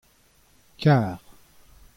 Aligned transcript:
kar. 0.81 1.19